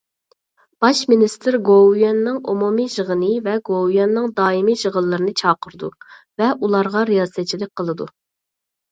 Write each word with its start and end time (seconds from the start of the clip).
باش 0.83 0.99
مىنىستىر 1.09 1.55
گوۋۇيۈەننىڭ 1.65 2.37
ئومۇمىي 2.53 2.87
يىغىنى 2.99 3.27
ۋە 3.47 3.53
گوۋۇيۈەننىڭ 3.69 4.25
دائىمىي 4.39 4.79
يىغىنلىرىنى 4.85 5.33
چاقىرىدۇ 5.41 5.91
ۋە 6.43 6.49
ئۇلارغا 6.55 7.05
رىياسەتچىلىك 7.11 7.73
قىلىدۇ. 7.83 8.09